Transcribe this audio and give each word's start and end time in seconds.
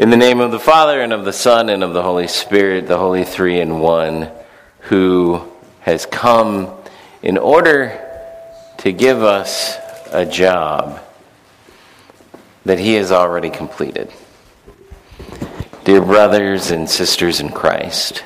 In 0.00 0.08
the 0.08 0.16
name 0.16 0.40
of 0.40 0.50
the 0.50 0.58
Father, 0.58 1.02
and 1.02 1.12
of 1.12 1.26
the 1.26 1.32
Son, 1.34 1.68
and 1.68 1.84
of 1.84 1.92
the 1.92 2.02
Holy 2.02 2.26
Spirit, 2.26 2.88
the 2.88 2.96
Holy 2.96 3.22
Three 3.22 3.60
in 3.60 3.80
One, 3.80 4.30
who 4.78 5.46
has 5.80 6.06
come 6.06 6.72
in 7.22 7.36
order 7.36 8.00
to 8.78 8.92
give 8.92 9.22
us 9.22 9.76
a 10.10 10.24
job 10.24 11.02
that 12.64 12.78
He 12.78 12.94
has 12.94 13.12
already 13.12 13.50
completed. 13.50 14.10
Dear 15.84 16.00
brothers 16.00 16.70
and 16.70 16.88
sisters 16.88 17.40
in 17.40 17.50
Christ, 17.50 18.24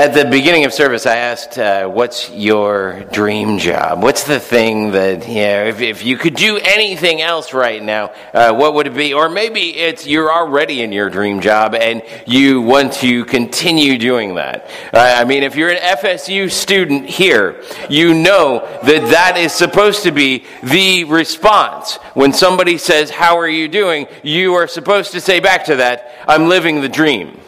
At 0.00 0.14
the 0.14 0.24
beginning 0.24 0.64
of 0.64 0.72
service, 0.72 1.04
I 1.04 1.16
asked, 1.16 1.58
uh, 1.58 1.86
What's 1.86 2.30
your 2.30 3.04
dream 3.12 3.58
job? 3.58 4.02
What's 4.02 4.24
the 4.24 4.40
thing 4.40 4.92
that, 4.92 5.28
you 5.28 5.34
know, 5.34 5.64
if, 5.66 5.82
if 5.82 6.02
you 6.02 6.16
could 6.16 6.36
do 6.36 6.56
anything 6.56 7.20
else 7.20 7.52
right 7.52 7.82
now, 7.82 8.14
uh, 8.32 8.54
what 8.54 8.72
would 8.72 8.86
it 8.86 8.94
be? 8.94 9.12
Or 9.12 9.28
maybe 9.28 9.76
it's 9.76 10.06
you're 10.06 10.32
already 10.32 10.80
in 10.80 10.90
your 10.90 11.10
dream 11.10 11.42
job 11.42 11.74
and 11.74 12.02
you 12.26 12.62
want 12.62 12.94
to 12.94 13.26
continue 13.26 13.98
doing 13.98 14.36
that. 14.36 14.70
Uh, 14.90 15.16
I 15.18 15.26
mean, 15.26 15.42
if 15.42 15.54
you're 15.54 15.68
an 15.68 15.98
FSU 15.98 16.50
student 16.50 17.04
here, 17.04 17.62
you 17.90 18.14
know 18.14 18.60
that 18.82 19.10
that 19.10 19.36
is 19.36 19.52
supposed 19.52 20.04
to 20.04 20.12
be 20.12 20.46
the 20.62 21.04
response. 21.04 21.96
When 22.14 22.32
somebody 22.32 22.78
says, 22.78 23.10
How 23.10 23.36
are 23.36 23.48
you 23.48 23.68
doing? 23.68 24.06
You 24.22 24.54
are 24.54 24.66
supposed 24.66 25.12
to 25.12 25.20
say 25.20 25.40
back 25.40 25.66
to 25.66 25.76
that, 25.76 26.10
I'm 26.26 26.48
living 26.48 26.80
the 26.80 26.88
dream. 26.88 27.38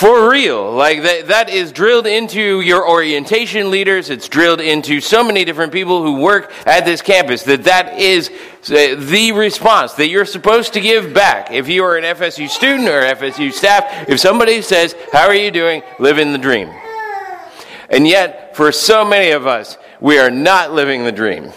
For 0.00 0.30
real. 0.30 0.72
Like 0.72 1.02
that, 1.02 1.28
that 1.28 1.50
is 1.50 1.72
drilled 1.72 2.06
into 2.06 2.62
your 2.62 2.88
orientation 2.88 3.70
leaders. 3.70 4.08
It's 4.08 4.30
drilled 4.30 4.62
into 4.62 4.98
so 4.98 5.22
many 5.22 5.44
different 5.44 5.74
people 5.74 6.02
who 6.02 6.22
work 6.22 6.50
at 6.66 6.86
this 6.86 7.02
campus 7.02 7.42
that 7.42 7.64
that 7.64 7.98
is 7.98 8.30
uh, 8.70 8.96
the 8.98 9.32
response 9.32 9.92
that 9.96 10.08
you're 10.08 10.24
supposed 10.24 10.72
to 10.72 10.80
give 10.80 11.12
back. 11.12 11.50
If 11.50 11.68
you 11.68 11.84
are 11.84 11.98
an 11.98 12.04
FSU 12.04 12.48
student 12.48 12.88
or 12.88 13.02
FSU 13.02 13.52
staff, 13.52 14.08
if 14.08 14.20
somebody 14.20 14.62
says, 14.62 14.96
How 15.12 15.26
are 15.26 15.34
you 15.34 15.50
doing? 15.50 15.82
Living 15.98 16.32
the 16.32 16.38
dream. 16.38 16.70
And 17.90 18.08
yet, 18.08 18.56
for 18.56 18.72
so 18.72 19.04
many 19.04 19.32
of 19.32 19.46
us, 19.46 19.76
we 20.00 20.18
are 20.18 20.30
not 20.30 20.72
living 20.72 21.04
the 21.04 21.12
dream. 21.12 21.52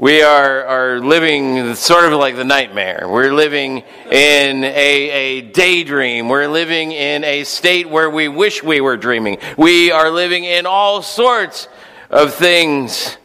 We 0.00 0.22
are, 0.22 0.64
are 0.64 1.00
living 1.00 1.74
sort 1.74 2.04
of 2.04 2.20
like 2.20 2.36
the 2.36 2.44
nightmare. 2.44 3.06
We're 3.08 3.32
living 3.32 3.82
in 4.08 4.62
a, 4.62 4.70
a 4.70 5.40
daydream. 5.40 6.28
We're 6.28 6.46
living 6.46 6.92
in 6.92 7.24
a 7.24 7.42
state 7.42 7.90
where 7.90 8.08
we 8.08 8.28
wish 8.28 8.62
we 8.62 8.80
were 8.80 8.96
dreaming. 8.96 9.38
We 9.56 9.90
are 9.90 10.08
living 10.08 10.44
in 10.44 10.66
all 10.66 11.02
sorts 11.02 11.66
of 12.10 12.32
things 12.32 13.18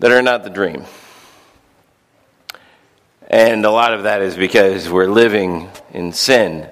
that 0.00 0.10
are 0.10 0.22
not 0.22 0.42
the 0.42 0.50
dream. 0.50 0.86
And 3.28 3.64
a 3.64 3.70
lot 3.70 3.94
of 3.94 4.02
that 4.02 4.22
is 4.22 4.34
because 4.34 4.90
we're 4.90 5.06
living 5.06 5.70
in 5.92 6.12
sin. 6.12 6.68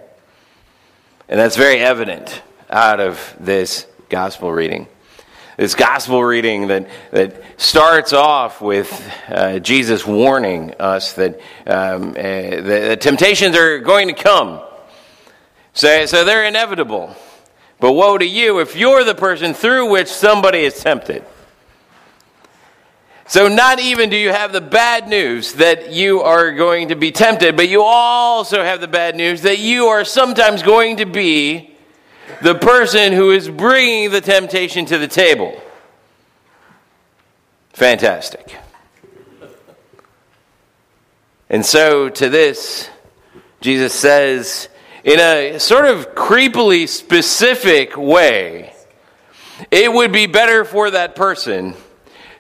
And 1.28 1.38
that's 1.38 1.56
very 1.56 1.78
evident 1.78 2.42
out 2.68 2.98
of 2.98 3.36
this 3.38 3.86
gospel 4.08 4.50
reading 4.50 4.88
this 5.56 5.74
gospel 5.74 6.22
reading 6.22 6.69
that, 6.69 6.88
that 7.12 7.42
starts 7.56 8.12
off 8.12 8.60
with 8.60 8.91
uh, 9.28 9.58
Jesus 9.60 10.06
warning 10.06 10.74
us 10.80 11.12
that 11.14 11.41
um, 11.66 12.10
uh, 12.10 12.12
the, 12.12 12.86
the, 12.88 12.97
temptations 12.97 13.56
are 13.56 13.78
going 13.78 14.08
to 14.08 14.14
come. 14.14 14.60
So, 15.72 16.06
so 16.06 16.25
they're 16.25 16.44
inevitable. 16.44 17.14
But 17.78 17.92
woe 17.92 18.19
to 18.19 18.27
you 18.27 18.60
if 18.60 18.77
you're 18.77 19.05
the 19.05 19.14
person 19.14 19.55
through 19.55 19.91
which 19.91 20.08
somebody 20.08 20.60
is 20.60 20.80
tempted. 20.80 21.25
So, 23.27 23.48
not 23.48 23.80
even 23.80 24.10
do 24.10 24.16
you 24.16 24.30
have 24.30 24.52
the 24.52 24.60
bad 24.60 25.08
news 25.08 25.55
that 25.55 25.92
you 25.92 26.20
are 26.20 26.52
going 26.52 26.88
to 26.88 26.94
be 26.94 27.10
tempted, 27.10 27.56
but 27.56 27.69
you 27.70 27.82
also 27.82 28.62
have 28.62 28.82
the 28.82 28.88
bad 28.88 29.16
news 29.16 29.42
that 29.42 29.58
you 29.58 29.86
are 29.86 30.05
sometimes 30.05 30.62
going 30.62 30.98
to 30.98 31.06
be 31.06 31.73
the 32.42 32.54
person 32.54 33.12
who 33.12 33.31
is 33.31 33.48
bringing 33.48 34.10
the 34.10 34.21
temptation 34.21 34.84
to 34.87 34.98
the 34.98 35.09
table. 35.09 35.60
Fantastic. 37.72 38.56
And 41.50 41.65
so, 41.65 42.09
to 42.09 42.28
this, 42.28 42.88
Jesus 43.60 43.93
says, 43.93 44.69
in 45.04 45.21
a 45.21 45.59
sort 45.59 45.84
of 45.84 46.15
creepily 46.15 46.88
specific 46.88 47.97
way, 47.97 48.75
it 49.71 49.93
would 49.93 50.12
be 50.12 50.27
better 50.27 50.65
for 50.65 50.91
that 50.91 51.15
person 51.15 51.75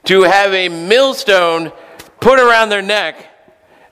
to 0.04 0.22
have 0.22 0.52
a 0.52 0.68
millstone 0.68 1.72
put 2.20 2.38
around 2.38 2.70
their 2.70 2.82
neck 2.82 3.26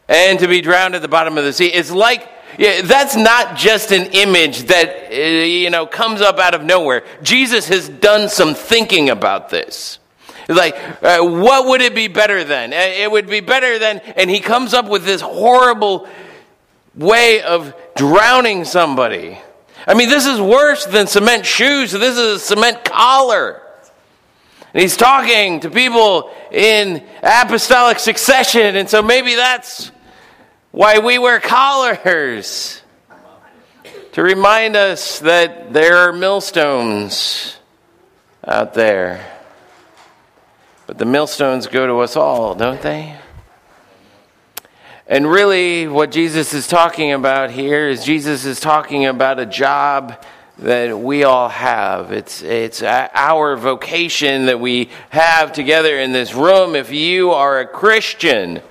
and 0.08 0.38
to 0.38 0.48
be 0.48 0.60
drowned 0.60 0.94
at 0.94 1.02
the 1.02 1.08
bottom 1.08 1.38
of 1.38 1.44
the 1.44 1.52
sea. 1.52 1.66
It's 1.66 1.90
like 1.90 2.28
yeah, 2.58 2.82
that's 2.82 3.16
not 3.16 3.56
just 3.56 3.92
an 3.92 4.06
image 4.12 4.64
that 4.64 5.10
uh, 5.10 5.14
you 5.14 5.70
know 5.70 5.86
comes 5.86 6.20
up 6.20 6.38
out 6.38 6.54
of 6.54 6.64
nowhere. 6.64 7.04
Jesus 7.22 7.68
has 7.68 7.88
done 7.88 8.28
some 8.28 8.54
thinking 8.54 9.10
about 9.10 9.48
this. 9.48 9.98
Like, 10.48 10.76
uh, 11.02 11.20
what 11.20 11.66
would 11.68 11.80
it 11.80 11.94
be 11.94 12.08
better 12.08 12.44
than? 12.44 12.72
Uh, 12.72 12.76
it 12.76 13.10
would 13.10 13.28
be 13.28 13.40
better 13.40 13.78
than, 13.78 14.00
and 14.00 14.28
he 14.28 14.40
comes 14.40 14.74
up 14.74 14.88
with 14.88 15.04
this 15.04 15.20
horrible 15.20 16.08
way 16.94 17.42
of 17.42 17.74
drowning 17.96 18.64
somebody. 18.64 19.38
I 19.86 19.94
mean, 19.94 20.08
this 20.08 20.26
is 20.26 20.40
worse 20.40 20.84
than 20.84 21.06
cement 21.06 21.46
shoes. 21.46 21.92
This 21.92 22.16
is 22.16 22.36
a 22.36 22.38
cement 22.38 22.84
collar. 22.84 23.62
And 24.74 24.80
he's 24.80 24.96
talking 24.96 25.60
to 25.60 25.70
people 25.70 26.30
in 26.50 27.04
apostolic 27.22 27.98
succession, 27.98 28.76
and 28.76 28.88
so 28.88 29.02
maybe 29.02 29.34
that's 29.34 29.90
why 30.72 30.98
we 31.00 31.18
wear 31.18 31.38
collars 31.38 32.80
to 34.12 34.22
remind 34.22 34.74
us 34.74 35.18
that 35.18 35.74
there 35.74 35.98
are 35.98 36.14
millstones 36.14 37.58
out 38.42 38.72
there. 38.72 39.30
But 40.86 40.96
the 40.96 41.04
millstones 41.04 41.66
go 41.66 41.86
to 41.86 41.98
us 42.00 42.16
all, 42.16 42.54
don't 42.54 42.80
they? 42.80 43.14
And 45.06 45.30
really, 45.30 45.88
what 45.88 46.10
Jesus 46.10 46.54
is 46.54 46.66
talking 46.66 47.12
about 47.12 47.50
here 47.50 47.90
is 47.90 48.02
Jesus 48.02 48.46
is 48.46 48.58
talking 48.58 49.04
about 49.04 49.38
a 49.38 49.46
job 49.46 50.24
that 50.58 50.98
we 50.98 51.24
all 51.24 51.50
have. 51.50 52.12
It's, 52.12 52.40
it's 52.40 52.82
our 52.82 53.56
vocation 53.56 54.46
that 54.46 54.58
we 54.58 54.88
have 55.10 55.52
together 55.52 55.98
in 55.98 56.12
this 56.12 56.32
room. 56.32 56.74
If 56.74 56.90
you 56.92 57.32
are 57.32 57.60
a 57.60 57.66
Christian, 57.66 58.62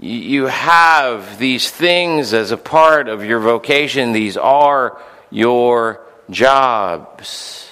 you 0.00 0.46
have 0.46 1.38
these 1.38 1.70
things 1.70 2.32
as 2.32 2.52
a 2.52 2.56
part 2.56 3.08
of 3.08 3.22
your 3.22 3.38
vocation. 3.38 4.12
These 4.12 4.38
are 4.38 4.98
your 5.30 6.00
jobs. 6.30 7.68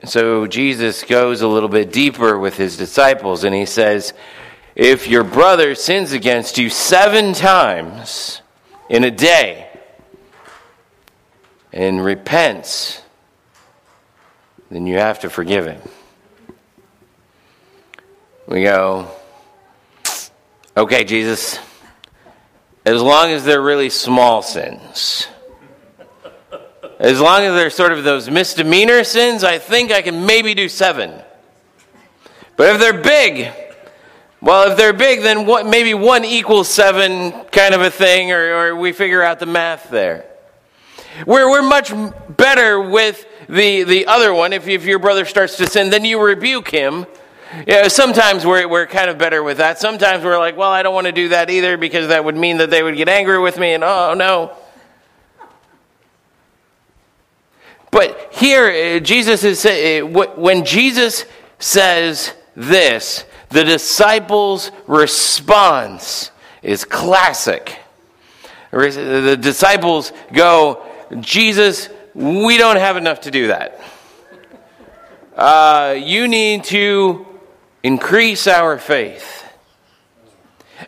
And 0.00 0.08
so 0.08 0.46
Jesus 0.46 1.02
goes 1.02 1.40
a 1.40 1.48
little 1.48 1.68
bit 1.68 1.92
deeper 1.92 2.38
with 2.38 2.56
his 2.56 2.76
disciples 2.76 3.42
and 3.42 3.52
he 3.52 3.66
says, 3.66 4.14
If 4.76 5.08
your 5.08 5.24
brother 5.24 5.74
sins 5.74 6.12
against 6.12 6.58
you 6.58 6.70
seven 6.70 7.32
times 7.32 8.40
in 8.88 9.02
a 9.02 9.10
day 9.10 9.68
and 11.72 12.04
repents, 12.04 13.02
then 14.70 14.86
you 14.86 14.98
have 14.98 15.18
to 15.20 15.30
forgive 15.30 15.66
him. 15.66 15.80
We 18.46 18.62
go, 18.62 19.10
Okay, 20.76 21.04
Jesus, 21.04 21.60
as 22.84 23.00
long 23.00 23.30
as 23.30 23.44
they're 23.44 23.62
really 23.62 23.90
small 23.90 24.42
sins, 24.42 25.28
as 26.98 27.20
long 27.20 27.42
as 27.42 27.54
they're 27.54 27.70
sort 27.70 27.92
of 27.92 28.02
those 28.02 28.28
misdemeanor 28.28 29.04
sins, 29.04 29.44
I 29.44 29.58
think 29.58 29.92
I 29.92 30.02
can 30.02 30.26
maybe 30.26 30.52
do 30.52 30.68
seven. 30.68 31.12
But 32.56 32.74
if 32.74 32.80
they're 32.80 33.00
big, 33.00 33.52
well, 34.40 34.72
if 34.72 34.76
they're 34.76 34.92
big, 34.92 35.22
then 35.22 35.46
what, 35.46 35.64
maybe 35.64 35.94
one 35.94 36.24
equals 36.24 36.68
seven 36.68 37.30
kind 37.52 37.72
of 37.72 37.80
a 37.80 37.90
thing, 37.90 38.32
or, 38.32 38.70
or 38.70 38.76
we 38.76 38.90
figure 38.90 39.22
out 39.22 39.38
the 39.38 39.46
math 39.46 39.90
there. 39.90 40.24
We're, 41.24 41.48
we're 41.48 41.62
much 41.62 41.92
better 42.36 42.80
with 42.80 43.24
the, 43.48 43.84
the 43.84 44.06
other 44.06 44.34
one. 44.34 44.52
If, 44.52 44.66
if 44.66 44.84
your 44.86 44.98
brother 44.98 45.24
starts 45.24 45.56
to 45.58 45.68
sin, 45.68 45.90
then 45.90 46.04
you 46.04 46.20
rebuke 46.20 46.68
him 46.68 47.06
yeah, 47.66 47.88
sometimes 47.88 48.44
we're, 48.44 48.68
we're 48.68 48.86
kind 48.86 49.10
of 49.10 49.18
better 49.18 49.42
with 49.42 49.58
that. 49.58 49.78
Sometimes 49.78 50.24
we're 50.24 50.38
like, 50.38 50.56
well, 50.56 50.70
I 50.70 50.82
don't 50.82 50.94
want 50.94 51.06
to 51.06 51.12
do 51.12 51.28
that 51.28 51.50
either 51.50 51.76
because 51.76 52.08
that 52.08 52.24
would 52.24 52.36
mean 52.36 52.58
that 52.58 52.70
they 52.70 52.82
would 52.82 52.96
get 52.96 53.08
angry 53.08 53.38
with 53.38 53.58
me, 53.58 53.72
and 53.74 53.84
oh, 53.84 54.14
no. 54.14 54.56
But 57.90 58.32
here, 58.32 58.96
uh, 58.96 59.00
Jesus 59.00 59.44
is 59.44 59.64
uh, 59.64 60.04
when 60.04 60.64
Jesus 60.64 61.24
says 61.60 62.32
this, 62.56 63.24
the 63.50 63.62
disciples' 63.62 64.72
response 64.88 66.32
is 66.62 66.84
classic. 66.84 67.78
The 68.72 69.38
disciples 69.40 70.12
go, 70.32 70.84
Jesus, 71.20 71.88
we 72.14 72.56
don't 72.56 72.78
have 72.78 72.96
enough 72.96 73.20
to 73.22 73.30
do 73.30 73.46
that. 73.46 73.80
Uh, 75.36 75.94
you 75.96 76.26
need 76.26 76.64
to 76.64 77.26
increase 77.84 78.46
our 78.46 78.78
faith. 78.78 79.42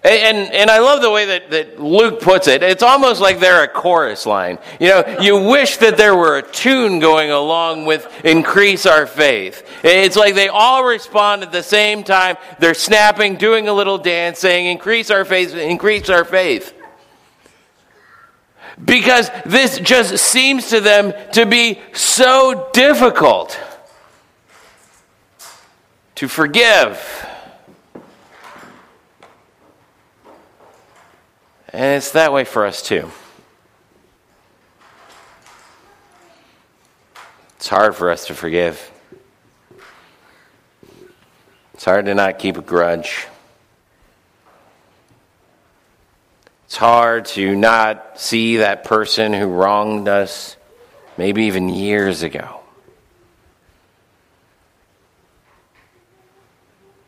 And, 0.03 0.53
and, 0.53 0.69
I 0.69 0.81
love 0.81 1.01
the 1.01 1.11
way 1.11 1.27
that, 1.27 1.51
that 1.51 1.81
Luke 1.81 2.21
puts 2.21 2.49
it. 2.49 2.63
It's 2.63 2.83
almost 2.83 3.21
like 3.21 3.39
they're 3.39 3.63
a 3.63 3.69
chorus 3.69 4.27
line. 4.27 4.59
You 4.81 4.89
know, 4.89 5.19
you 5.21 5.49
wish 5.49 5.77
that 5.77 5.97
there 5.97 6.17
were 6.17 6.39
a 6.39 6.43
tune 6.43 6.99
going 6.99 7.31
along 7.31 7.87
with 7.87 8.25
increase 8.25 8.85
our 8.85 9.07
faith. 9.07 9.67
It's 9.85 10.17
like 10.17 10.35
they 10.35 10.49
all 10.49 10.85
respond 10.85 11.43
at 11.43 11.53
the 11.53 11.63
same 11.63 12.03
time. 12.03 12.37
They're 12.59 12.75
snapping, 12.75 13.37
doing 13.37 13.69
a 13.69 13.73
little 13.73 13.97
dance, 13.97 14.41
saying, 14.41 14.67
increase 14.67 15.11
our 15.11 15.25
faith, 15.25 15.55
increase 15.55 16.11
our 16.11 16.25
faith. 16.25 16.75
Because 18.85 19.31
this 19.47 19.79
just 19.79 20.19
seems 20.19 20.69
to 20.71 20.81
them 20.81 21.15
to 21.33 21.47
be 21.47 21.81
so 21.93 22.69
difficult 22.73 23.59
to 26.17 26.29
forgive. 26.29 27.27
And 31.73 31.97
it's 31.97 32.13
that 32.13 32.33
way 32.33 32.45
for 32.45 32.67
us 32.67 32.83
too. 32.83 33.11
It's 37.57 37.69
hard 37.69 37.95
for 37.95 38.11
us 38.11 38.27
to 38.27 38.35
forgive. 38.35 38.91
It's 41.75 41.85
hard 41.85 42.07
to 42.07 42.15
not 42.15 42.39
keep 42.39 42.57
a 42.57 42.63
grudge. 42.63 43.27
It's 46.65 46.77
hard 46.77 47.27
to 47.27 47.55
not 47.55 48.19
see 48.19 48.57
that 48.59 48.85
person 48.85 49.33
who 49.33 49.47
wronged 49.47 50.09
us, 50.09 50.57
maybe 51.19 51.45
even 51.45 51.69
years 51.69 52.23
ago, 52.23 52.56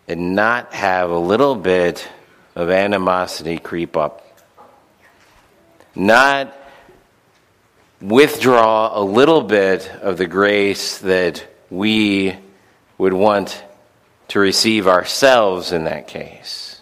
and 0.09 0.35
not 0.35 0.73
have 0.73 1.11
a 1.11 1.19
little 1.19 1.55
bit 1.55 2.09
of 2.57 2.71
animosity 2.71 3.59
creep 3.59 3.97
up 3.97 4.25
not 5.99 6.55
withdraw 8.01 8.97
a 8.99 9.03
little 9.03 9.43
bit 9.43 9.91
of 10.01 10.17
the 10.17 10.27
grace 10.27 10.99
that 10.99 11.45
we 11.71 12.37
would 12.97 13.13
want 13.13 13.65
to 14.29 14.39
receive 14.39 14.87
ourselves 14.87 15.73
in 15.73 15.85
that 15.85 16.07
case. 16.07 16.81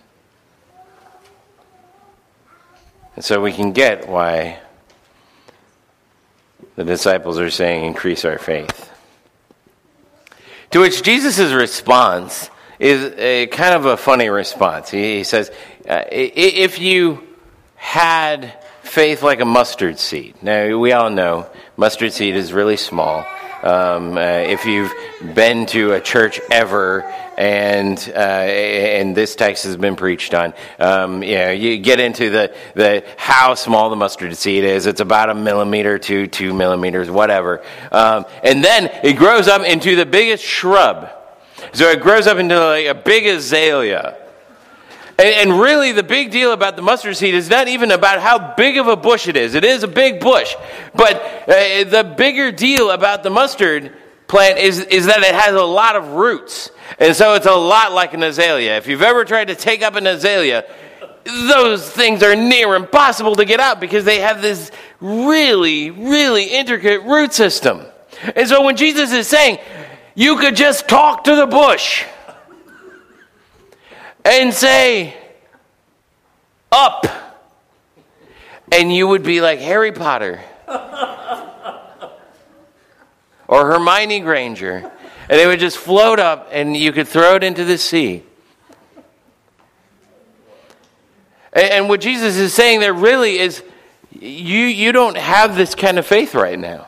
And 3.14 3.25
so 3.25 3.40
we 3.40 3.52
can 3.52 3.72
get 3.72 4.08
why 4.08 4.58
the 6.75 6.84
disciples 6.84 7.38
are 7.38 7.50
saying, 7.50 7.84
increase 7.84 8.26
our 8.26 8.38
faith. 8.38 8.93
To 10.72 10.81
which 10.81 11.02
Jesus' 11.02 11.52
response 11.52 12.50
is 12.78 13.14
a 13.17 13.46
kind 13.46 13.75
of 13.75 13.87
a 13.87 13.96
funny 13.96 14.28
response. 14.28 14.90
He, 14.90 15.19
he 15.19 15.25
says, 15.25 15.50
uh, 15.88 16.02
if 16.11 16.78
you 16.78 17.23
had 17.76 18.52
faith 18.82 19.23
like 19.23 19.40
a 19.40 19.44
mustard 19.44 19.99
seed. 19.99 20.34
Now, 20.43 20.78
we 20.78 20.93
all 20.93 21.11
know 21.11 21.49
mustard 21.76 22.12
seed 22.12 22.34
is 22.34 22.52
really 22.52 22.76
small. 22.76 23.26
Um, 23.62 24.17
uh, 24.17 24.20
if 24.20 24.64
you've 24.64 24.93
been 25.34 25.67
to 25.67 25.94
a 25.94 26.00
church 26.00 26.40
ever 26.50 27.02
and 27.37 27.99
uh, 28.14 28.19
and 28.19 29.17
this 29.17 29.34
text 29.34 29.64
has 29.64 29.76
been 29.76 29.96
preached 29.96 30.34
on, 30.34 30.55
um, 30.79 31.22
you 31.22 31.34
know, 31.34 31.50
you 31.50 31.79
get 31.79 31.99
into 31.99 32.31
the, 32.31 32.55
the 32.75 33.05
how 33.17 33.55
small 33.55 33.90
the 33.90 33.96
mustard 33.96 34.37
seed 34.37 34.62
is. 34.62 34.87
It's 34.87 35.00
about 35.00 35.31
a 35.31 35.34
millimeter 35.34 35.99
to 35.99 36.26
two 36.26 36.52
millimeters, 36.55 37.11
whatever. 37.11 37.62
Um, 37.90 38.26
and 38.43 38.62
then 38.62 38.90
it 39.02 39.14
grows 39.14 39.49
up 39.49 39.62
into 39.62 39.96
the 39.96 40.06
biggest 40.06 40.44
shrub. 40.44 41.11
So 41.72 41.90
it 41.90 42.00
grows 42.00 42.26
up 42.26 42.38
into 42.38 42.58
like 42.58 42.86
a 42.86 42.94
big 42.94 43.26
azalea. 43.26 44.16
And, 45.18 45.50
and, 45.50 45.60
really, 45.60 45.92
the 45.92 46.02
big 46.02 46.30
deal 46.30 46.52
about 46.52 46.76
the 46.76 46.82
mustard 46.82 47.16
seed 47.16 47.34
is 47.34 47.48
not 47.48 47.68
even 47.68 47.90
about 47.90 48.20
how 48.20 48.54
big 48.54 48.76
of 48.76 48.86
a 48.86 48.96
bush 48.96 49.28
it 49.28 49.36
is. 49.36 49.54
It 49.54 49.64
is 49.64 49.82
a 49.82 49.88
big 49.88 50.20
bush. 50.20 50.54
But 50.94 51.16
uh, 51.48 51.84
the 51.84 52.14
bigger 52.16 52.52
deal 52.52 52.90
about 52.90 53.22
the 53.22 53.30
mustard 53.30 53.94
plant 54.28 54.58
is, 54.58 54.80
is 54.80 55.06
that 55.06 55.20
it 55.20 55.34
has 55.34 55.54
a 55.54 55.64
lot 55.64 55.96
of 55.96 56.08
roots. 56.10 56.70
And 56.98 57.16
so 57.16 57.34
it's 57.34 57.46
a 57.46 57.54
lot 57.54 57.92
like 57.92 58.12
an 58.12 58.22
azalea. 58.22 58.76
If 58.76 58.88
you've 58.88 59.02
ever 59.02 59.24
tried 59.24 59.46
to 59.46 59.54
take 59.54 59.82
up 59.82 59.94
an 59.94 60.06
azalea, 60.06 60.66
those 61.24 61.88
things 61.88 62.22
are 62.22 62.36
near 62.36 62.74
impossible 62.74 63.36
to 63.36 63.44
get 63.44 63.58
out 63.58 63.80
because 63.80 64.04
they 64.04 64.20
have 64.20 64.42
this 64.42 64.70
really, 65.00 65.90
really 65.90 66.44
intricate 66.44 67.02
root 67.02 67.32
system. 67.32 67.82
And 68.34 68.48
so 68.48 68.62
when 68.62 68.76
Jesus 68.76 69.12
is 69.12 69.26
saying, 69.26 69.58
you 70.16 70.38
could 70.38 70.56
just 70.56 70.88
talk 70.88 71.24
to 71.24 71.36
the 71.36 71.46
bush 71.46 72.04
and 74.24 74.52
say, 74.52 75.14
Up. 76.72 77.06
And 78.72 78.92
you 78.92 79.06
would 79.06 79.22
be 79.22 79.40
like 79.40 79.60
Harry 79.60 79.92
Potter 79.92 80.40
or 83.46 83.66
Hermione 83.66 84.20
Granger. 84.20 84.90
And 85.28 85.40
it 85.40 85.46
would 85.46 85.60
just 85.60 85.76
float 85.76 86.19
up 86.19 86.48
and 86.50 86.76
you 86.76 86.92
could 86.92 87.06
throw 87.06 87.36
it 87.36 87.44
into 87.44 87.64
the 87.64 87.78
sea. 87.78 88.24
And, 91.52 91.88
what 91.88 92.00
Jesus 92.02 92.36
is 92.36 92.52
saying 92.52 92.80
there 92.80 92.92
really 92.92 93.38
is 93.38 93.62
you, 94.12 94.60
you 94.60 94.92
don't 94.92 95.16
have 95.16 95.56
this 95.56 95.74
kind 95.74 95.98
of 95.98 96.06
faith 96.06 96.34
right 96.34 96.58
now. 96.58 96.86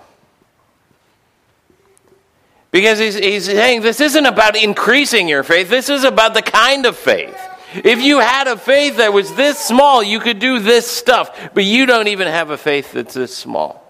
Because 2.70 2.98
he's, 2.98 3.14
he's 3.14 3.46
saying 3.46 3.80
this 3.80 4.00
isn't 4.00 4.26
about 4.26 4.56
increasing 4.56 5.28
your 5.28 5.42
faith, 5.42 5.70
this 5.70 5.88
is 5.88 6.04
about 6.04 6.34
the 6.34 6.42
kind 6.42 6.86
of 6.86 6.96
faith. 6.96 7.38
If 7.74 8.00
you 8.00 8.18
had 8.18 8.46
a 8.46 8.56
faith 8.56 8.96
that 8.96 9.12
was 9.12 9.34
this 9.34 9.58
small, 9.58 10.02
you 10.02 10.20
could 10.20 10.38
do 10.38 10.58
this 10.58 10.90
stuff, 10.90 11.50
but 11.52 11.64
you 11.64 11.84
don't 11.86 12.08
even 12.08 12.26
have 12.26 12.50
a 12.50 12.56
faith 12.56 12.92
that's 12.92 13.14
this 13.14 13.36
small. 13.36 13.84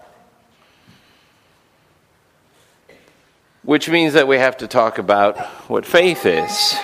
Which 3.63 3.89
means 3.89 4.13
that 4.13 4.27
we 4.27 4.37
have 4.37 4.57
to 4.57 4.67
talk 4.67 4.97
about 4.97 5.37
what 5.69 5.85
faith 5.85 6.25
is. 6.25 6.75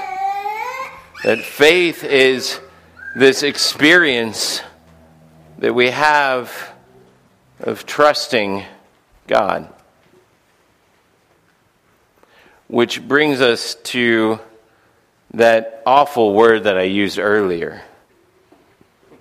That 1.24 1.40
faith 1.40 2.04
is 2.04 2.60
this 3.16 3.44
experience 3.44 4.62
that 5.58 5.74
we 5.74 5.90
have 5.90 6.52
of 7.60 7.86
trusting 7.86 8.64
God. 9.28 9.68
Which 12.68 13.08
brings 13.08 13.42
us 13.42 13.76
to 13.76 14.40
that 15.34 15.84
awful 15.86 16.34
word 16.34 16.64
that 16.64 16.78
I 16.78 16.84
used 16.84 17.20
earlier 17.20 17.82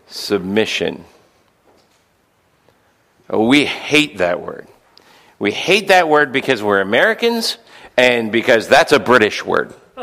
submission. 0.06 1.04
Oh, 3.28 3.47
we 3.47 3.64
hate 3.64 4.18
that 4.18 4.40
word. 4.40 4.68
We 5.38 5.50
hate 5.50 5.88
that 5.88 6.09
word 6.09 6.30
because 6.33 6.62
we're 6.62 6.80
Americans 6.80 7.59
and 7.97 8.30
because 8.30 8.68
that's 8.68 8.92
a 8.92 8.99
British 8.99 9.45
word. 9.45 9.75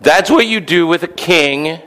that's 0.00 0.30
what 0.30 0.46
you 0.46 0.60
do 0.60 0.86
with 0.86 1.02
a 1.02 1.08
king, 1.08 1.80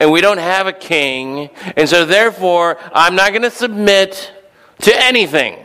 and 0.00 0.10
we 0.10 0.20
don't 0.20 0.38
have 0.38 0.66
a 0.66 0.72
king, 0.72 1.50
and 1.76 1.88
so 1.88 2.04
therefore 2.04 2.78
I'm 2.92 3.14
not 3.14 3.30
going 3.30 3.42
to 3.42 3.50
submit 3.50 4.32
to 4.80 5.04
anything. 5.04 5.58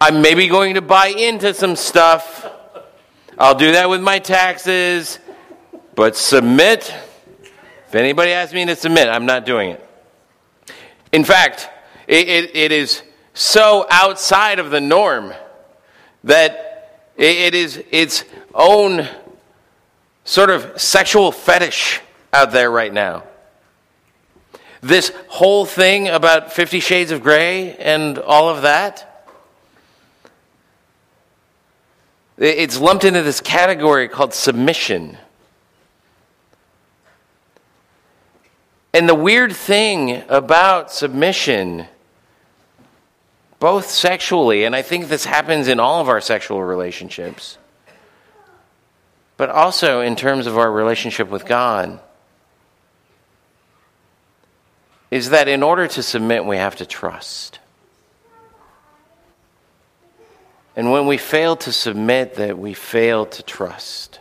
I'm 0.00 0.22
maybe 0.22 0.46
going 0.46 0.74
to 0.74 0.80
buy 0.80 1.08
into 1.08 1.52
some 1.52 1.74
stuff. 1.74 2.46
I'll 3.36 3.56
do 3.56 3.72
that 3.72 3.90
with 3.90 4.00
my 4.00 4.20
taxes. 4.20 5.18
But 5.96 6.16
submit, 6.16 6.94
if 7.88 7.94
anybody 7.96 8.30
asks 8.30 8.54
me 8.54 8.64
to 8.66 8.76
submit, 8.76 9.08
I'm 9.08 9.26
not 9.26 9.44
doing 9.44 9.70
it. 9.70 9.84
In 11.10 11.24
fact, 11.24 11.68
it, 12.06 12.28
it, 12.28 12.56
it 12.56 12.70
is 12.70 13.02
so 13.34 13.86
outside 13.90 14.60
of 14.60 14.70
the 14.70 14.80
norm 14.80 15.32
that 16.22 17.08
it, 17.16 17.36
it 17.36 17.54
is 17.56 17.82
its 17.90 18.24
own 18.54 19.08
sort 20.24 20.50
of 20.50 20.80
sexual 20.80 21.32
fetish 21.32 22.00
out 22.32 22.52
there 22.52 22.70
right 22.70 22.92
now. 22.92 23.24
This 24.80 25.10
whole 25.26 25.66
thing 25.66 26.06
about 26.06 26.52
Fifty 26.52 26.78
Shades 26.78 27.10
of 27.10 27.20
Grey 27.20 27.74
and 27.76 28.16
all 28.18 28.48
of 28.48 28.62
that 28.62 29.07
It's 32.38 32.78
lumped 32.78 33.04
into 33.04 33.22
this 33.22 33.40
category 33.40 34.08
called 34.08 34.32
submission. 34.32 35.18
And 38.94 39.08
the 39.08 39.14
weird 39.14 39.52
thing 39.52 40.22
about 40.28 40.92
submission, 40.92 41.86
both 43.58 43.90
sexually, 43.90 44.64
and 44.64 44.76
I 44.76 44.82
think 44.82 45.08
this 45.08 45.24
happens 45.24 45.66
in 45.66 45.80
all 45.80 46.00
of 46.00 46.08
our 46.08 46.20
sexual 46.20 46.62
relationships, 46.62 47.58
but 49.36 49.50
also 49.50 50.00
in 50.00 50.14
terms 50.14 50.46
of 50.46 50.56
our 50.56 50.70
relationship 50.70 51.28
with 51.28 51.44
God, 51.44 51.98
is 55.10 55.30
that 55.30 55.48
in 55.48 55.64
order 55.64 55.88
to 55.88 56.02
submit, 56.02 56.44
we 56.44 56.56
have 56.56 56.76
to 56.76 56.86
trust. 56.86 57.58
And 60.78 60.92
when 60.92 61.08
we 61.08 61.16
fail 61.16 61.56
to 61.56 61.72
submit, 61.72 62.34
that 62.34 62.56
we 62.56 62.72
fail 62.72 63.26
to 63.26 63.42
trust. 63.42 64.20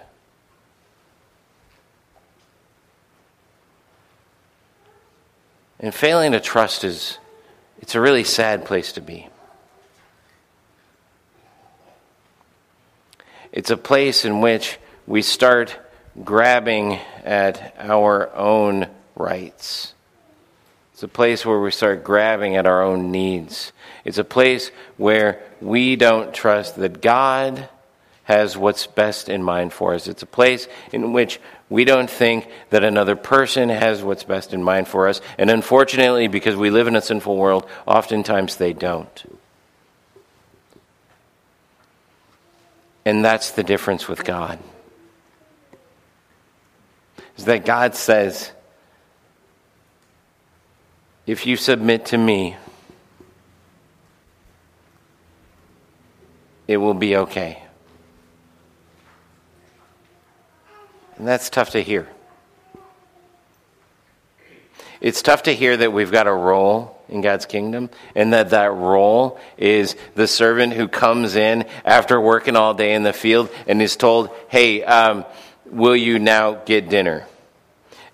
And 5.80 5.94
failing 5.94 6.32
to 6.32 6.40
trust 6.40 6.84
is 6.84 7.20
it's 7.80 7.94
a 7.94 8.02
really 8.02 8.24
sad 8.24 8.66
place 8.66 8.94
to 8.94 9.02
be. 9.02 9.28
It's 13.52 13.70
a 13.70 13.78
place 13.78 14.26
in 14.26 14.42
which 14.42 14.80
we 15.06 15.22
start 15.22 15.78
grabbing 16.26 17.00
at 17.24 17.76
our 17.78 18.36
own 18.36 18.88
rights. 19.16 19.94
It's 20.98 21.04
a 21.04 21.08
place 21.08 21.46
where 21.46 21.60
we 21.60 21.70
start 21.70 22.04
grabbing 22.04 22.56
at 22.56 22.66
our 22.66 22.82
own 22.82 23.12
needs. 23.12 23.72
It's 24.04 24.18
a 24.18 24.24
place 24.24 24.72
where 24.98 25.44
we 25.62 25.96
don't 25.96 26.34
trust 26.34 26.78
that 26.78 27.04
God 27.04 27.70
has 28.24 28.58
what's 28.58 28.88
best 28.88 29.30
in 29.30 29.44
mind 29.44 29.74
for 29.74 29.94
us. 29.94 30.08
It's 30.08 30.24
a 30.24 30.26
place 30.26 30.68
in 30.92 31.14
which 31.14 31.40
we 31.70 31.86
don't 31.86 32.10
think 32.10 32.50
that 32.72 32.84
another 32.84 33.16
person 33.16 33.70
has 33.70 34.02
what's 34.02 34.24
best 34.24 34.56
in 34.56 34.64
mind 34.64 34.88
for 34.88 35.08
us. 35.08 35.22
And 35.38 35.52
unfortunately, 35.52 36.30
because 36.30 36.56
we 36.56 36.72
live 36.72 36.88
in 36.88 36.96
a 36.96 37.02
sinful 37.02 37.38
world, 37.38 37.70
oftentimes 37.86 38.56
they 38.56 38.74
don't. 38.74 39.38
And 43.06 43.24
that's 43.24 43.52
the 43.52 43.64
difference 43.64 44.08
with 44.08 44.24
God. 44.24 44.58
Is 47.38 47.46
that 47.46 47.66
God 47.66 47.94
says, 47.94 48.52
if 51.28 51.46
you 51.46 51.58
submit 51.58 52.06
to 52.08 52.18
me, 52.18 52.56
it 56.68 56.78
will 56.78 56.94
be 56.94 57.18
okay. 57.18 57.62
And 61.18 61.28
that's 61.28 61.50
tough 61.50 61.72
to 61.72 61.84
hear. 61.84 62.08
It's 65.02 65.22
tough 65.22 65.44
to 65.44 65.54
hear 65.54 65.76
that 65.78 65.92
we've 65.92 66.12
got 66.12 66.28
a 66.28 66.34
role 66.34 67.00
in 67.10 67.22
God's 67.22 67.46
kingdom 67.46 67.90
and 68.16 68.34
that 68.34 68.50
that 68.52 68.72
role 68.74 69.40
is 69.58 69.96
the 70.16 70.28
servant 70.28 70.74
who 70.74 70.88
comes 70.88 71.36
in 71.36 71.66
after 71.86 72.20
working 72.20 72.56
all 72.56 72.74
day 72.74 72.94
in 72.94 73.04
the 73.04 73.14
field 73.14 73.50
and 73.68 73.82
is 73.82 73.96
told, 73.96 74.30
hey, 74.50 74.84
um, 74.84 75.26
will 75.66 75.96
you 75.96 76.20
now 76.20 76.56
get 76.56 76.90
dinner? 76.90 77.28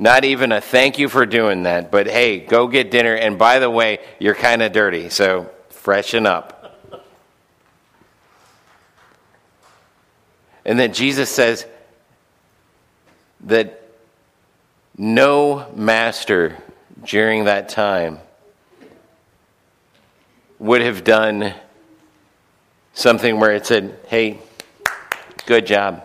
Not 0.04 0.26
even 0.26 0.52
a 0.52 0.60
thank 0.60 1.00
you 1.00 1.08
for 1.08 1.26
doing 1.26 1.64
that, 1.64 1.90
but 1.90 2.08
hey, 2.08 2.40
go 2.40 2.68
get 2.68 2.92
dinner. 2.92 3.16
And 3.16 3.40
by 3.40 3.60
the 3.60 3.70
way, 3.70 4.00
you're 4.20 4.36
kind 4.36 4.62
of 4.62 4.74
dirty, 4.74 5.08
so 5.08 5.50
freshen 5.70 6.26
up. 6.26 6.78
And 10.66 10.78
then 10.78 10.92
Jesus 10.92 11.30
says 11.30 11.66
that 13.46 13.82
no 14.98 15.72
master 15.74 16.58
during 17.06 17.46
that 17.46 17.70
time 17.70 18.20
would 20.60 20.82
have 20.82 21.06
done 21.06 21.54
something 22.94 23.40
where 23.40 23.54
it 23.54 23.66
said, 23.66 23.98
hey, 24.10 24.40
good 25.46 25.66
job. 25.66 26.04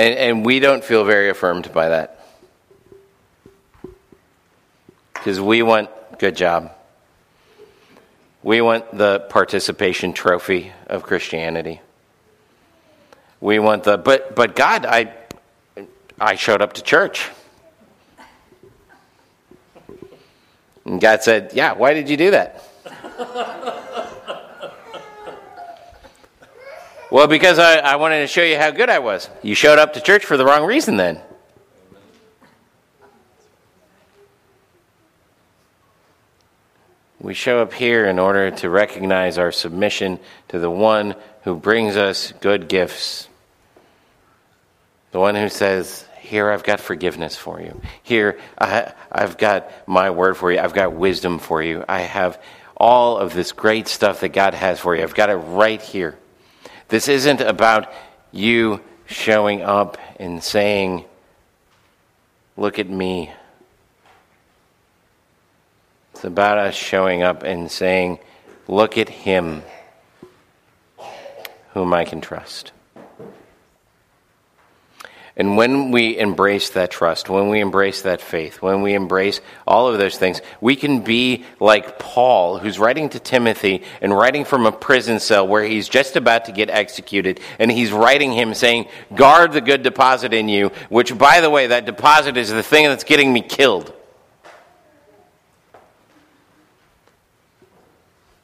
And, 0.00 0.14
and 0.14 0.46
we 0.46 0.60
don't 0.60 0.82
feel 0.82 1.04
very 1.04 1.28
affirmed 1.28 1.70
by 1.74 1.90
that. 1.90 2.24
Because 5.12 5.38
we 5.38 5.60
want 5.60 5.90
good 6.18 6.34
job. 6.34 6.72
We 8.42 8.62
want 8.62 8.96
the 8.96 9.20
participation 9.28 10.14
trophy 10.14 10.72
of 10.86 11.02
Christianity. 11.02 11.82
We 13.42 13.58
want 13.58 13.84
the 13.84 13.98
but 13.98 14.34
but 14.34 14.56
God, 14.56 14.86
I 14.86 15.12
I 16.18 16.36
showed 16.36 16.62
up 16.62 16.72
to 16.74 16.82
church. 16.82 17.28
And 20.86 20.98
God 20.98 21.22
said, 21.22 21.50
"Yeah, 21.52 21.74
why 21.74 21.92
did 21.92 22.08
you 22.08 22.16
do 22.16 22.30
that?" 22.30 23.76
Well, 27.10 27.26
because 27.26 27.58
I, 27.58 27.78
I 27.78 27.96
wanted 27.96 28.20
to 28.20 28.28
show 28.28 28.44
you 28.44 28.56
how 28.56 28.70
good 28.70 28.88
I 28.88 29.00
was. 29.00 29.28
You 29.42 29.56
showed 29.56 29.80
up 29.80 29.94
to 29.94 30.00
church 30.00 30.24
for 30.24 30.36
the 30.36 30.44
wrong 30.44 30.64
reason 30.64 30.96
then. 30.96 31.20
We 37.20 37.34
show 37.34 37.60
up 37.60 37.74
here 37.74 38.06
in 38.06 38.18
order 38.18 38.50
to 38.50 38.70
recognize 38.70 39.38
our 39.38 39.50
submission 39.50 40.20
to 40.48 40.58
the 40.58 40.70
one 40.70 41.16
who 41.42 41.56
brings 41.56 41.96
us 41.96 42.32
good 42.40 42.68
gifts. 42.68 43.28
The 45.10 45.18
one 45.18 45.34
who 45.34 45.48
says, 45.48 46.06
Here, 46.20 46.50
I've 46.50 46.62
got 46.62 46.78
forgiveness 46.78 47.36
for 47.36 47.60
you. 47.60 47.80
Here, 48.04 48.38
I, 48.56 48.94
have 49.12 49.36
got 49.36 49.70
my 49.86 50.10
word 50.10 50.36
for 50.36 50.52
you. 50.52 50.60
I've 50.60 50.72
got 50.72 50.92
wisdom 50.92 51.40
for 51.40 51.60
you. 51.60 51.84
I 51.88 52.02
have 52.02 52.40
all 52.76 53.18
of 53.18 53.34
this 53.34 53.50
great 53.50 53.88
stuff 53.88 54.20
that 54.20 54.30
God 54.30 54.54
has 54.54 54.78
for 54.78 54.94
you. 54.94 55.02
I've 55.02 55.14
got 55.14 55.28
it 55.28 55.34
right 55.34 55.82
here. 55.82 56.19
This 56.90 57.06
isn't 57.06 57.40
about 57.40 57.92
you 58.32 58.80
showing 59.06 59.62
up 59.62 59.96
and 60.18 60.42
saying, 60.42 61.04
Look 62.56 62.80
at 62.80 62.90
me. 62.90 63.30
It's 66.12 66.24
about 66.24 66.58
us 66.58 66.74
showing 66.74 67.22
up 67.22 67.44
and 67.44 67.70
saying, 67.70 68.18
Look 68.66 68.98
at 68.98 69.08
him 69.08 69.62
whom 71.74 71.94
I 71.94 72.04
can 72.04 72.20
trust. 72.20 72.72
And 75.36 75.56
when 75.56 75.92
we 75.92 76.18
embrace 76.18 76.70
that 76.70 76.90
trust, 76.90 77.28
when 77.28 77.48
we 77.48 77.60
embrace 77.60 78.02
that 78.02 78.20
faith, 78.20 78.60
when 78.60 78.82
we 78.82 78.94
embrace 78.94 79.40
all 79.66 79.88
of 79.88 79.98
those 79.98 80.18
things, 80.18 80.40
we 80.60 80.74
can 80.74 81.00
be 81.00 81.44
like 81.60 81.98
Paul, 81.98 82.58
who's 82.58 82.78
writing 82.78 83.08
to 83.10 83.20
Timothy 83.20 83.84
and 84.00 84.16
writing 84.16 84.44
from 84.44 84.66
a 84.66 84.72
prison 84.72 85.20
cell 85.20 85.46
where 85.46 85.62
he's 85.62 85.88
just 85.88 86.16
about 86.16 86.46
to 86.46 86.52
get 86.52 86.68
executed. 86.68 87.40
And 87.58 87.70
he's 87.70 87.92
writing 87.92 88.32
him 88.32 88.54
saying, 88.54 88.88
Guard 89.14 89.52
the 89.52 89.60
good 89.60 89.82
deposit 89.82 90.34
in 90.34 90.48
you, 90.48 90.72
which, 90.88 91.16
by 91.16 91.40
the 91.40 91.50
way, 91.50 91.68
that 91.68 91.86
deposit 91.86 92.36
is 92.36 92.50
the 92.50 92.62
thing 92.62 92.86
that's 92.86 93.04
getting 93.04 93.32
me 93.32 93.40
killed. 93.40 93.92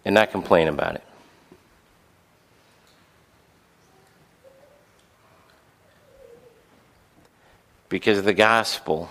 And 0.04 0.14
not 0.14 0.30
complain 0.30 0.68
about 0.68 0.94
it. 0.94 1.02
Because 7.88 8.22
the 8.22 8.34
gospel, 8.34 9.08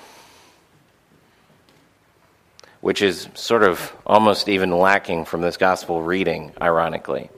which 2.81 3.01
is 3.01 3.29
sort 3.33 3.63
of 3.63 3.93
almost 4.05 4.49
even 4.49 4.71
lacking 4.71 5.25
from 5.25 5.41
this 5.41 5.57
gospel 5.57 6.01
reading, 6.01 6.51
ironically. 6.61 7.29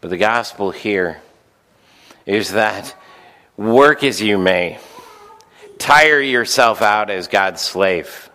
But 0.00 0.10
the 0.10 0.16
gospel 0.16 0.70
here 0.70 1.20
is 2.24 2.52
that 2.52 2.94
work 3.56 4.02
as 4.02 4.22
you 4.22 4.38
may, 4.38 4.78
tire 5.78 6.20
yourself 6.20 6.80
out 6.80 7.10
as 7.10 7.28
God's 7.28 7.60
slave, 7.60 8.30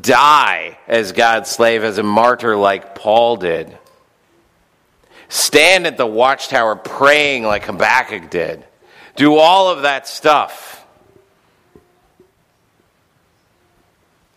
die 0.00 0.78
as 0.86 1.12
God's 1.12 1.50
slave, 1.50 1.82
as 1.82 1.98
a 1.98 2.04
martyr 2.04 2.56
like 2.56 2.94
Paul 2.94 3.36
did, 3.36 3.76
stand 5.28 5.88
at 5.88 5.96
the 5.96 6.06
watchtower 6.06 6.76
praying 6.76 7.42
like 7.42 7.64
Habakkuk 7.64 8.30
did 8.30 8.64
do 9.16 9.36
all 9.36 9.68
of 9.68 9.82
that 9.82 10.08
stuff. 10.08 10.84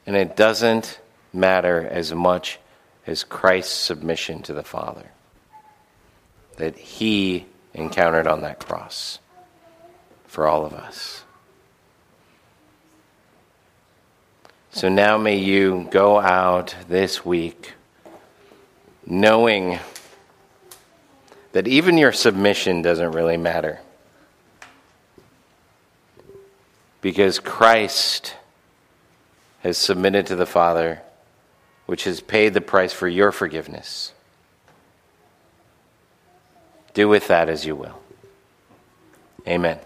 And 0.06 0.16
it 0.16 0.36
doesn't 0.36 1.00
matter 1.34 1.86
as 1.86 2.14
much 2.14 2.60
as 3.06 3.24
Christ's 3.24 3.74
submission 3.74 4.42
to 4.44 4.54
the 4.54 4.64
Father 4.64 5.12
that 6.58 6.78
he 6.78 7.46
encountered 7.74 8.28
on 8.28 8.42
that 8.42 8.60
cross 8.60 9.20
for 10.26 10.48
all 10.48 10.66
of 10.66 10.74
us. 10.74 11.24
So 14.72 14.90
now 14.90 15.18
may 15.18 15.38
you 15.38 15.88
go 15.90 16.20
out 16.20 16.76
this 16.88 17.26
week 17.26 17.74
knowing 19.06 19.80
that 21.54 21.68
even 21.68 21.98
your 21.98 22.12
submission 22.12 22.82
doesn't 22.82 23.14
really 23.14 23.38
matter. 23.38 23.80
Because 27.08 27.40
Christ 27.40 28.36
has 29.62 29.78
submitted 29.78 30.26
to 30.26 30.36
the 30.36 30.46
Father, 30.46 31.02
which 31.86 32.04
has 32.04 32.20
paid 32.20 32.54
the 32.54 32.60
price 32.60 32.92
for 32.92 33.08
your 33.08 33.32
forgiveness. 33.32 34.12
Do 36.94 37.08
with 37.08 37.30
that 37.30 37.48
as 37.48 37.66
you 37.66 37.78
will. 37.78 37.98
Amen. 39.48 39.80